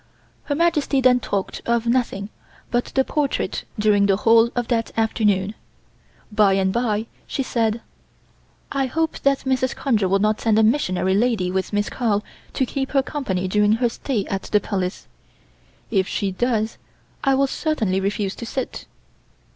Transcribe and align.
Her 0.45 0.55
Majesty 0.55 0.99
then 0.99 1.19
talked 1.19 1.61
of 1.67 1.85
nothing 1.85 2.29
but 2.71 2.85
the 2.85 3.03
portrait 3.03 3.65
during 3.77 4.07
the 4.07 4.15
whole 4.17 4.49
of 4.55 4.67
that 4.69 4.91
afternoon. 4.97 5.53
By 6.31 6.53
and 6.53 6.73
bye 6.73 7.05
she 7.27 7.43
said: 7.43 7.81
"I 8.71 8.87
hope 8.87 9.19
that 9.19 9.41
Mrs. 9.43 9.75
Conger 9.75 10.07
will 10.09 10.17
not 10.17 10.41
send 10.41 10.57
a 10.57 10.63
missionary 10.63 11.13
lady 11.13 11.51
with 11.51 11.71
Miss 11.71 11.87
Carl 11.87 12.23
to 12.53 12.65
keep 12.65 12.93
her 12.93 13.03
company 13.03 13.47
during 13.47 13.73
her 13.73 13.89
stay 13.89 14.25
at 14.25 14.41
the 14.41 14.59
Palace. 14.59 15.05
If 15.91 16.07
she 16.07 16.31
does 16.31 16.79
I 17.23 17.35
will 17.35 17.45
certainly 17.45 17.99
refuse 18.01 18.33
to 18.37 18.45
sit." 18.47 18.87